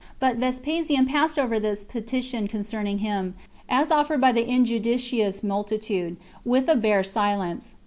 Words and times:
But 0.19 0.37
Vespasian 0.37 1.05
passed 1.05 1.37
over 1.37 1.59
this 1.59 1.85
petition 1.85 2.47
concerning 2.47 2.97
him, 3.05 3.35
as 3.69 3.91
offered 3.91 4.19
by 4.19 4.31
the 4.31 4.47
injudicious 4.49 5.43
multitude, 5.43 6.17
with 6.43 6.67
a 6.69 6.75
bare 6.75 7.03
silence. 7.03 7.75